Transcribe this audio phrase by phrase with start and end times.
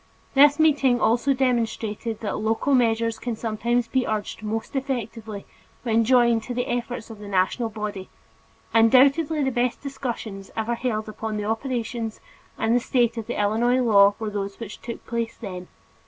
[0.33, 5.45] This meeting also demonstrated that local measures can sometimes be urged most effectively
[5.83, 8.09] when joined to the efforts of a national body.
[8.73, 12.11] Undoubtedly the best discussions ever held upon the operation
[12.57, 15.67] and status of the Illinois law were those which took place then.